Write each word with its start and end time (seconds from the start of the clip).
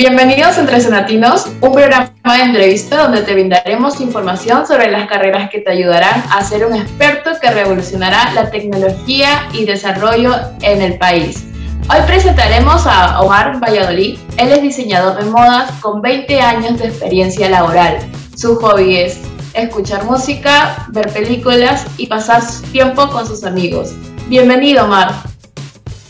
Bienvenidos 0.00 0.56
Entre 0.56 0.80
Senatinos, 0.80 1.44
un 1.60 1.72
programa 1.74 2.10
de 2.24 2.42
entrevista 2.42 3.02
donde 3.02 3.20
te 3.20 3.34
brindaremos 3.34 4.00
información 4.00 4.66
sobre 4.66 4.90
las 4.90 5.06
carreras 5.06 5.50
que 5.50 5.60
te 5.60 5.72
ayudarán 5.72 6.24
a 6.30 6.42
ser 6.42 6.64
un 6.64 6.74
experto 6.74 7.32
que 7.38 7.50
revolucionará 7.50 8.32
la 8.32 8.50
tecnología 8.50 9.46
y 9.52 9.66
desarrollo 9.66 10.34
en 10.62 10.80
el 10.80 10.96
país. 10.96 11.44
Hoy 11.90 11.98
presentaremos 12.06 12.86
a 12.86 13.20
Omar 13.20 13.62
Valladolid. 13.62 14.18
Él 14.38 14.52
es 14.52 14.62
diseñador 14.62 15.22
de 15.22 15.30
modas 15.30 15.70
con 15.82 16.00
20 16.00 16.40
años 16.40 16.78
de 16.78 16.86
experiencia 16.86 17.50
laboral. 17.50 17.98
Su 18.34 18.56
hobby 18.56 18.96
es 18.96 19.20
escuchar 19.52 20.04
música, 20.04 20.86
ver 20.88 21.12
películas 21.12 21.84
y 21.98 22.06
pasar 22.06 22.42
tiempo 22.72 23.06
con 23.10 23.26
sus 23.26 23.44
amigos. 23.44 23.92
Bienvenido, 24.28 24.86
Omar. 24.86 25.12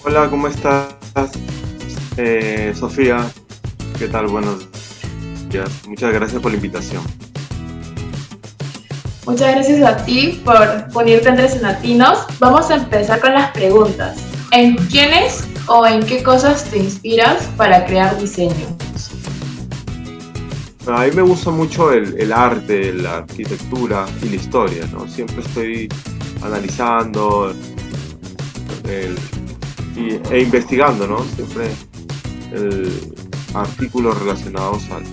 Hola, 0.05 0.29
¿cómo 0.31 0.47
estás? 0.47 0.95
Eh, 2.17 2.73
Sofía, 2.79 3.27
¿qué 4.01 4.09
tal? 4.09 4.29
Buenos 4.29 4.67
días. 5.51 5.69
Muchas 5.87 6.15
gracias 6.15 6.41
por 6.41 6.51
la 6.51 6.57
invitación. 6.57 7.03
Muchas 9.27 9.55
gracias 9.55 9.83
a 9.83 10.07
ti 10.07 10.41
por 10.43 10.57
unirte 10.95 11.29
entre 11.29 11.47
senatinos. 11.51 12.21
Vamos 12.39 12.71
a 12.71 12.77
empezar 12.77 13.21
con 13.21 13.35
las 13.35 13.51
preguntas. 13.51 14.17
¿En 14.53 14.77
quiénes 14.87 15.45
o 15.67 15.87
en 15.87 16.03
qué 16.07 16.23
cosas 16.23 16.65
te 16.65 16.79
inspiras 16.79 17.45
para 17.59 17.85
crear 17.85 18.19
diseño? 18.19 18.55
A 20.87 21.05
mí 21.05 21.11
me 21.15 21.21
gusta 21.21 21.51
mucho 21.51 21.93
el, 21.93 22.33
arte, 22.33 22.95
la 22.95 23.19
arquitectura 23.19 24.07
y 24.23 24.31
la 24.31 24.37
historia, 24.37 24.87
¿no? 24.95 25.07
Siempre 25.09 25.43
estoy 25.43 25.89
analizando 26.43 27.55
e 28.87 30.41
investigando, 30.41 31.07
¿no? 31.07 31.23
Siempre 31.37 31.69
el, 32.53 33.20
artículos 33.55 34.19
relacionados 34.19 34.83
al, 34.91 35.05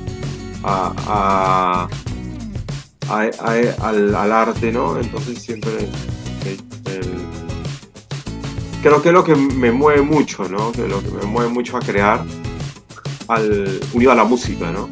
al, 3.09 4.31
arte, 4.31 4.71
¿no? 4.71 4.99
Entonces 4.99 5.41
siempre 5.41 5.71
creo 8.81 9.01
que 9.01 9.09
es 9.09 9.13
lo 9.13 9.23
que 9.23 9.35
me 9.35 9.71
mueve 9.71 10.01
mucho, 10.01 10.47
¿no? 10.47 10.71
Que 10.71 10.87
lo 10.87 11.01
que 11.01 11.09
me 11.09 11.25
mueve 11.25 11.49
mucho 11.49 11.77
a 11.77 11.79
crear 11.79 12.23
al, 13.27 13.79
unido 13.93 14.11
a 14.11 14.15
la 14.15 14.23
música, 14.23 14.71
¿no? 14.71 14.87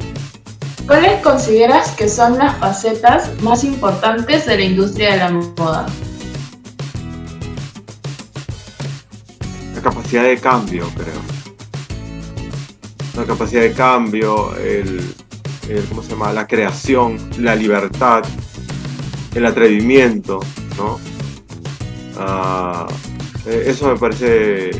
¿Cuáles 0.86 1.20
consideras 1.22 1.90
que 1.92 2.08
son 2.08 2.38
las 2.38 2.56
facetas 2.58 3.30
más 3.42 3.64
importantes 3.64 4.46
de 4.46 4.56
la 4.56 4.64
industria 4.64 5.12
de 5.12 5.16
la 5.16 5.30
moda? 5.30 5.86
La 9.74 9.82
capacidad 9.82 10.22
de 10.22 10.38
cambio, 10.38 10.88
creo 10.94 11.35
la 13.16 13.24
capacidad 13.24 13.62
de 13.62 13.72
cambio, 13.72 14.54
el, 14.56 15.00
¿cómo 15.88 16.02
se 16.02 16.10
llama? 16.10 16.32
la 16.32 16.46
creación, 16.46 17.18
la 17.38 17.54
libertad, 17.54 18.22
el 19.34 19.46
atrevimiento, 19.46 20.40
¿no? 20.76 20.98
Ah, 22.18 22.86
eh, 23.46 23.64
eso 23.66 23.88
me 23.88 23.98
parece 23.98 24.70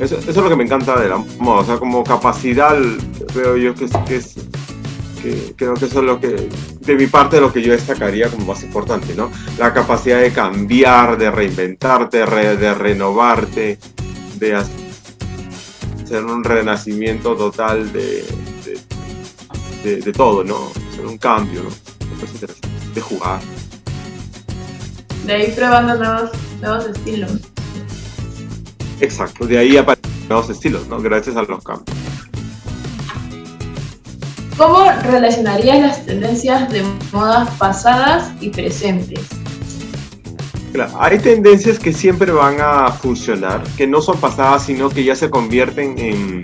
eso, 0.00 0.16
es 0.16 0.36
lo 0.36 0.48
que 0.48 0.56
me 0.56 0.64
encanta 0.64 0.98
de 1.00 1.08
la 1.08 1.16
moda, 1.38 1.60
o 1.60 1.64
sea, 1.64 1.76
como 1.78 2.04
capacidad 2.04 2.76
veo 3.34 3.56
yo 3.56 3.74
que, 3.74 3.86
es, 4.14 4.34
creo 5.56 5.74
que 5.74 5.86
eso 5.86 5.98
es 5.98 6.04
lo 6.04 6.20
que, 6.20 6.48
de 6.80 6.94
mi 6.94 7.08
parte, 7.08 7.40
lo 7.40 7.52
que 7.52 7.62
yo 7.62 7.72
destacaría 7.72 8.28
como 8.28 8.46
más 8.46 8.62
importante, 8.62 9.14
¿no? 9.16 9.30
La 9.58 9.74
capacidad 9.74 10.20
de 10.20 10.30
cambiar, 10.30 11.18
de 11.18 11.30
reinventarte, 11.32 12.18
de 12.18 12.74
renovarte, 12.74 13.78
de 14.36 14.54
un 16.10 16.42
renacimiento 16.42 17.36
total 17.36 17.92
de, 17.92 18.24
de, 19.84 20.12
todo, 20.12 20.42
¿no? 20.44 20.70
Hacer 20.92 21.06
un 21.06 21.18
cambio, 21.18 21.62
¿no? 21.62 21.70
de 22.94 23.00
jugar. 23.00 23.40
De 25.26 25.32
ahí 25.32 25.52
probando 25.54 25.94
nuevos, 25.96 26.30
nuevos 26.60 26.86
estilos. 26.86 27.32
Exacto, 29.00 29.46
de 29.46 29.58
ahí 29.58 29.76
aparecen 29.76 30.28
nuevos 30.28 30.50
estilos, 30.50 30.86
¿no? 30.88 31.00
Gracias 31.00 31.36
a 31.36 31.42
los 31.42 31.62
cambios. 31.62 31.96
¿Cómo 34.56 34.84
relacionarías 35.02 35.80
las 35.80 36.04
tendencias 36.04 36.68
de 36.70 36.82
modas 37.12 37.48
pasadas 37.58 38.32
y 38.40 38.50
presentes? 38.50 39.20
Hay 40.98 41.18
tendencias 41.18 41.78
que 41.78 41.92
siempre 41.92 42.30
van 42.32 42.56
a 42.60 42.90
funcionar, 42.90 43.62
que 43.76 43.86
no 43.86 44.00
son 44.00 44.18
pasadas, 44.18 44.66
sino 44.66 44.88
que 44.90 45.04
ya 45.04 45.16
se 45.16 45.30
convierten 45.30 45.98
en, 45.98 46.42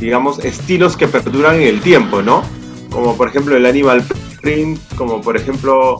digamos, 0.00 0.38
estilos 0.40 0.96
que 0.96 1.08
perduran 1.08 1.56
en 1.56 1.68
el 1.68 1.80
tiempo, 1.80 2.22
¿no? 2.22 2.42
Como 2.90 3.16
por 3.16 3.28
ejemplo 3.28 3.56
el 3.56 3.66
animal 3.66 4.04
print, 4.40 4.80
como 4.96 5.20
por 5.20 5.36
ejemplo 5.36 5.98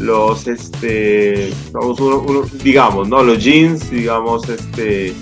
los, 0.00 0.46
este, 0.46 1.52
digamos, 2.62 3.08
¿no? 3.08 3.22
Los 3.22 3.42
jeans, 3.42 3.90
digamos, 3.90 4.48
este, 4.48 5.14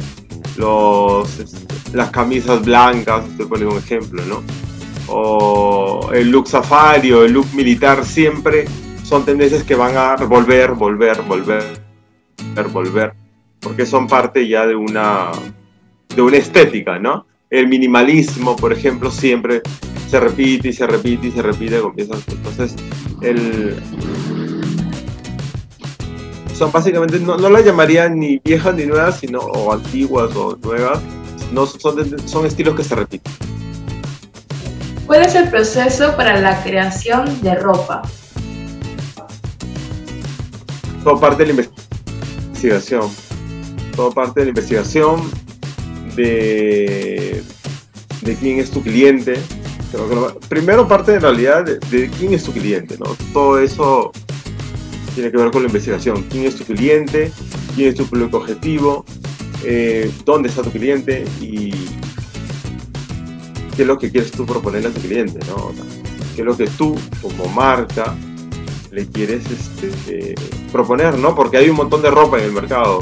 los, 0.57 1.39
este, 1.39 1.75
las 1.93 2.11
camisas 2.11 2.65
blancas, 2.65 3.25
te 3.37 3.47
pone 3.47 3.67
un 3.67 3.79
ejemplo, 3.79 4.23
¿no? 4.27 4.43
O 5.07 6.11
el 6.15 6.31
look 6.31 6.49
safari 6.49 7.13
o 7.13 7.25
el 7.25 7.33
look 7.33 7.47
militar 7.55 8.05
siempre 8.05 8.65
son 9.05 9.25
tendencias 9.25 9.63
que 9.63 9.75
van 9.75 9.97
a 9.97 10.17
volver, 10.17 10.73
volver, 10.73 11.23
volver, 11.23 11.63
volver, 12.73 13.13
porque 13.61 13.87
son 13.87 14.09
parte 14.09 14.49
ya 14.49 14.67
de 14.67 14.75
una, 14.75 15.31
de 16.17 16.23
una 16.23 16.37
estética, 16.39 16.99
¿no? 16.99 17.27
El 17.51 17.69
minimalismo, 17.69 18.57
por 18.57 18.73
ejemplo, 18.73 19.11
siempre 19.11 19.61
se 20.09 20.19
repite 20.19 20.69
y 20.69 20.73
se 20.73 20.87
repite 20.87 21.29
y 21.29 21.31
se 21.31 21.43
repite. 21.43 21.77
Entonces, 21.77 22.75
el, 23.21 23.77
son 26.55 26.73
básicamente, 26.73 27.21
no, 27.21 27.37
no 27.37 27.51
las 27.51 27.65
llamaría 27.65 28.09
ni 28.09 28.39
viejas 28.39 28.75
ni 28.75 28.87
nuevas, 28.87 29.21
sino 29.21 29.41
o 29.41 29.73
antiguas 29.73 30.35
o 30.35 30.57
nuevas, 30.57 31.01
no, 31.53 31.67
son, 31.67 32.19
son 32.27 32.47
estilos 32.47 32.75
que 32.75 32.83
se 32.83 32.95
repiten. 32.95 33.33
¿Cuál 35.07 35.23
es 35.23 35.35
el 35.35 35.51
proceso 35.51 36.17
para 36.17 36.41
la 36.41 36.63
creación 36.63 37.43
de 37.43 37.55
ropa? 37.57 38.01
Todo 41.05 41.21
parte 41.21 41.45
de 41.45 41.53
la 41.53 41.63
investigación. 41.63 43.11
Todo 43.95 44.11
parte 44.11 44.41
de 44.41 44.47
la 44.47 44.49
investigación 44.49 45.31
de, 46.17 47.43
de 48.23 48.35
quién 48.37 48.59
es 48.59 48.71
tu 48.71 48.83
cliente. 48.83 49.35
primero 50.49 50.89
parte 50.89 51.15
en 51.15 51.21
realidad 51.21 51.65
de, 51.65 52.11
quién 52.19 52.33
es 52.33 52.43
tu 52.43 52.53
cliente, 52.53 52.97
¿no? 52.99 53.15
Todo 53.33 53.59
eso 53.61 54.11
tiene 55.15 55.31
que 55.31 55.37
ver 55.37 55.51
con 55.51 55.63
la 55.63 55.69
investigación. 55.69 56.25
¿Quién 56.31 56.47
es 56.47 56.57
tu 56.57 56.65
cliente? 56.65 57.31
¿Quién 57.77 57.91
es 57.91 57.95
tu 57.95 58.07
público 58.07 58.39
objetivo? 58.39 59.05
Eh, 59.63 60.11
¿Dónde 60.25 60.49
está 60.49 60.63
tu 60.63 60.71
cliente? 60.71 61.25
Y 61.41 61.71
qué 63.77 63.83
es 63.83 63.87
lo 63.87 63.99
que 63.99 64.11
quieres 64.11 64.33
tú 64.33 64.47
proponerle 64.47 64.89
a 64.89 64.93
tu 64.93 65.01
cliente, 65.01 65.39
¿no? 65.47 65.73
¿Qué 66.35 66.41
es 66.41 66.47
lo 66.47 66.57
que 66.57 66.67
tú 66.67 66.99
como 67.21 67.47
marca 67.51 68.17
le 68.95 69.09
quieres 69.09 69.45
este, 69.51 70.37
proponer, 70.71 71.19
¿no? 71.19 71.35
Porque 71.35 71.57
hay 71.57 71.69
un 71.69 71.77
montón 71.77 72.01
de 72.01 72.11
ropa 72.11 72.39
en 72.39 72.45
el 72.45 72.53
mercado 72.53 73.01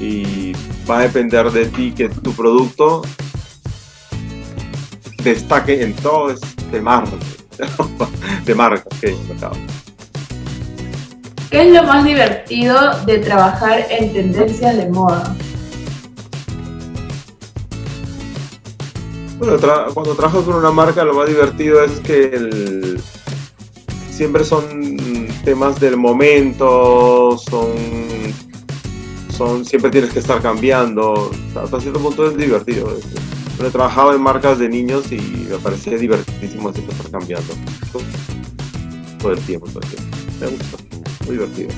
y 0.00 0.52
va 0.88 1.00
a 1.00 1.02
depender 1.02 1.50
de 1.50 1.66
ti 1.66 1.92
que 1.92 2.08
tu 2.08 2.32
producto 2.32 3.02
destaque 5.24 5.82
en 5.82 5.94
todo 5.94 6.30
este 6.30 6.80
mar 6.80 7.04
de 8.44 8.54
marcas 8.54 9.00
que 9.00 9.08
hay 9.08 9.14
en 9.14 9.20
el 9.20 9.28
mercado. 9.28 9.56
¿Qué 11.50 11.66
es 11.66 11.74
lo 11.74 11.82
más 11.82 12.04
divertido 12.04 12.76
de 13.04 13.18
trabajar 13.18 13.84
en 13.90 14.12
tendencias 14.12 14.76
de 14.76 14.88
moda? 14.88 15.34
Bueno, 19.38 19.56
cuando 19.92 20.14
trabajas 20.14 20.44
con 20.44 20.54
una 20.54 20.70
marca 20.70 21.02
lo 21.02 21.14
más 21.14 21.26
divertido 21.26 21.82
es 21.82 21.98
que 22.00 22.26
el, 22.26 23.02
siempre 24.20 24.44
son 24.44 24.98
temas 25.46 25.80
del 25.80 25.96
momento, 25.96 27.38
son, 27.38 27.72
son 29.34 29.64
siempre 29.64 29.90
tienes 29.90 30.12
que 30.12 30.18
estar 30.18 30.42
cambiando. 30.42 31.30
Hasta 31.56 31.80
cierto 31.80 32.00
punto 32.00 32.28
es 32.28 32.36
divertido. 32.36 32.94
Yo 33.58 33.66
he 33.66 33.70
trabajado 33.70 34.14
en 34.14 34.20
marcas 34.20 34.58
de 34.58 34.68
niños 34.68 35.10
y 35.10 35.16
me 35.48 35.56
parecía 35.56 35.96
divertidísimo 35.96 36.70
siempre 36.70 36.94
estar 36.94 37.10
cambiando. 37.10 37.54
Todo 39.22 39.32
el 39.32 39.40
tiempo, 39.40 39.66
todo 39.68 39.80
el 39.80 39.88
tiempo. 39.88 40.16
Me 40.38 40.46
gusta, 40.48 40.76
muy 41.24 41.36
divertido. 41.36 41.70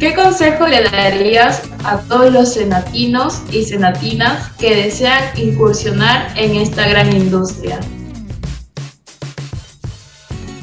¿Qué 0.00 0.12
consejo 0.16 0.66
le 0.66 0.82
darías 0.82 1.62
a 1.84 1.98
todos 1.98 2.32
los 2.32 2.52
senatinos 2.52 3.42
y 3.52 3.62
senatinas 3.62 4.50
que 4.58 4.74
desean 4.74 5.22
incursionar 5.38 6.36
en 6.36 6.56
esta 6.56 6.88
gran 6.88 7.14
industria? 7.16 7.78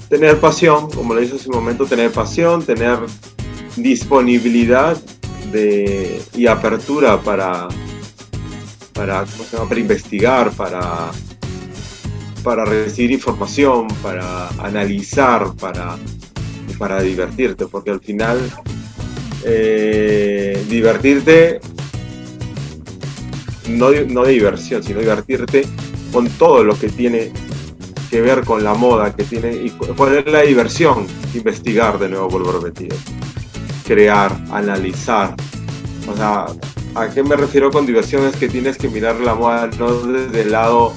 Tener 0.09 0.39
pasión, 0.39 0.89
como 0.89 1.13
le 1.13 1.21
dije 1.21 1.35
hace 1.35 1.49
un 1.49 1.55
momento, 1.55 1.85
tener 1.85 2.11
pasión, 2.11 2.63
tener 2.63 2.97
disponibilidad 3.75 4.97
de, 5.51 6.21
y 6.35 6.47
apertura 6.47 7.21
para, 7.21 7.67
para, 8.93 9.25
para 9.25 9.79
investigar, 9.79 10.51
para, 10.51 11.11
para 12.43 12.65
recibir 12.65 13.11
información, 13.11 13.87
para 14.01 14.49
analizar, 14.59 15.53
para, 15.59 15.97
para 16.77 17.01
divertirte, 17.01 17.67
porque 17.67 17.91
al 17.91 17.99
final 17.99 18.39
eh, 19.43 20.63
divertirte, 20.69 21.59
no, 23.69 23.91
no 23.91 24.25
diversión, 24.25 24.83
sino 24.83 24.99
divertirte 24.99 25.65
con 26.11 26.29
todo 26.29 26.63
lo 26.63 26.79
que 26.79 26.89
tiene 26.89 27.31
que 28.09 28.21
ver 28.21 28.43
con 28.43 28.63
la 28.63 28.73
moda, 28.73 29.15
que 29.15 29.23
tiene, 29.23 29.53
y 29.53 29.69
cuál 29.69 30.17
es 30.17 30.31
la 30.31 30.41
diversión, 30.41 31.07
investigar 31.33 31.99
de 31.99 32.09
nuevo, 32.09 32.29
vuelvo 32.29 32.51
a 32.51 32.71
crear, 33.85 34.37
analizar, 34.51 35.35
o 36.07 36.15
sea, 36.15 36.47
¿a 36.95 37.09
qué 37.09 37.23
me 37.23 37.35
refiero 37.35 37.71
con 37.71 37.85
diversión? 37.85 38.25
Es 38.25 38.35
que 38.35 38.47
tienes 38.47 38.77
que 38.77 38.89
mirar 38.89 39.19
la 39.19 39.35
moda 39.35 39.69
no 39.77 39.93
desde 39.93 40.41
el 40.41 40.51
lado 40.51 40.93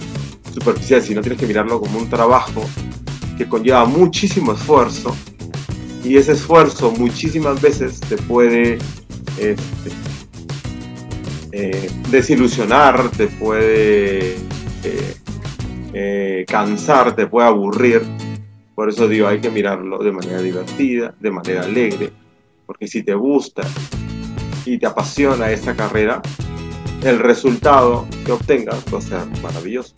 superficial, 0.53 1.03
sino 1.03 1.21
tienes 1.21 1.39
que 1.39 1.47
mirarlo 1.47 1.81
como 1.81 1.99
un 1.99 2.09
trabajo 2.09 2.63
que 3.37 3.49
conlleva 3.49 3.85
muchísimo 3.85 4.53
esfuerzo 4.53 5.15
y 6.05 6.17
ese 6.17 6.33
esfuerzo 6.33 6.91
muchísimas 6.93 7.61
veces 7.61 8.01
te 8.01 8.17
puede 8.17 8.79
este, 9.39 9.91
eh, 11.53 11.91
desilusionar, 12.11 13.11
te 13.11 13.27
puede 13.27 14.37
eh, 14.85 15.15
eh, 15.93 16.45
cansar, 16.47 17.17
te 17.17 17.27
puede 17.27 17.49
aburrir. 17.49 18.03
Por 18.75 18.89
eso 18.89 19.09
digo, 19.09 19.27
hay 19.27 19.41
que 19.41 19.51
mirarlo 19.51 19.99
de 19.99 20.13
manera 20.13 20.41
divertida, 20.41 21.15
de 21.19 21.31
manera 21.31 21.63
alegre, 21.63 22.11
porque 22.67 22.87
si 22.87 23.03
te 23.03 23.15
gusta 23.15 23.63
y 24.65 24.79
te 24.79 24.87
apasiona 24.87 25.51
esta 25.51 25.75
carrera, 25.75 26.23
el 27.03 27.19
resultado 27.19 28.07
que 28.25 28.33
obtengas 28.33 28.85
va 28.93 28.99
a 28.99 29.03
ser 29.03 29.27
maravilloso. 29.43 29.93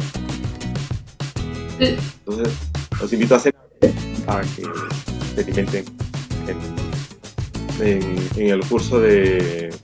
Entonces, 1.79 2.53
los 3.01 3.13
invito 3.13 3.35
a 3.35 3.37
hacer 3.39 3.55
a 4.27 4.41
que 4.41 4.63
experimenten 5.43 5.85
en, 7.81 8.03
en, 8.37 8.51
el 8.51 8.61
curso 8.67 9.01
de 9.01 9.75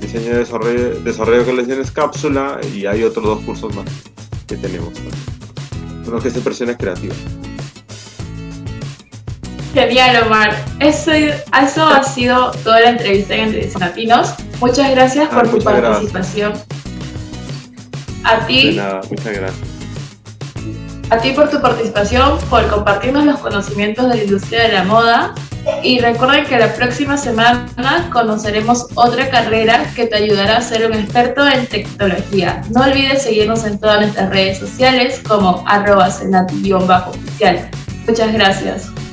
diseño 0.00 0.30
de 0.30 0.38
desarrollo, 0.38 1.00
desarrollo 1.00 1.38
de 1.40 1.44
colecciones 1.44 1.90
cápsula 1.90 2.60
y 2.74 2.86
hay 2.86 3.02
otros 3.02 3.24
dos 3.24 3.40
cursos 3.40 3.74
más 3.74 3.86
que 4.46 4.56
tenemos. 4.56 4.92
Uno 6.06 6.20
que 6.20 6.28
es 6.28 6.36
impresiones 6.36 6.76
creativas. 6.76 7.16
Genial, 9.74 10.24
Omar. 10.26 10.54
Eso, 10.78 11.12
eso 11.12 11.86
ha 11.86 12.02
sido 12.04 12.52
toda 12.62 12.80
la 12.80 12.90
entrevista 12.90 13.34
en 13.34 13.54
Entre 13.54 13.70
Latinos. 13.78 14.34
Muchas 14.60 14.90
gracias 14.92 15.28
por 15.28 15.48
ah, 15.48 15.50
tu 15.50 15.58
participación. 15.58 16.52
A 18.22 18.46
ti. 18.46 18.80
muchas 19.10 19.32
gracias. 19.32 19.68
A 21.10 21.18
ti 21.18 21.32
por 21.32 21.50
tu 21.50 21.60
participación, 21.60 22.38
por 22.48 22.66
compartirnos 22.68 23.24
los 23.24 23.38
conocimientos 23.40 24.08
de 24.08 24.16
la 24.16 24.24
industria 24.24 24.62
de 24.62 24.72
la 24.72 24.84
moda. 24.84 25.34
Y 25.82 26.00
recuerden 26.00 26.46
que 26.46 26.58
la 26.58 26.72
próxima 26.74 27.16
semana 27.16 27.66
conoceremos 28.12 28.86
otra 28.94 29.28
carrera 29.30 29.84
que 29.94 30.06
te 30.06 30.16
ayudará 30.16 30.58
a 30.58 30.62
ser 30.62 30.86
un 30.86 30.94
experto 30.94 31.46
en 31.46 31.66
tecnología. 31.66 32.62
No 32.70 32.82
olvides 32.82 33.22
seguirnos 33.22 33.64
en 33.64 33.78
todas 33.78 34.00
nuestras 34.00 34.30
redes 34.30 34.58
sociales 34.58 35.20
como 35.26 35.64
arroba 35.66 36.10
senati-oficial. 36.10 37.68
Muchas 38.06 38.32
gracias. 38.32 39.03